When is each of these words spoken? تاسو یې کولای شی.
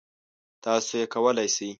تاسو 0.63 0.91
یې 1.01 1.05
کولای 1.13 1.47
شی. 1.55 1.69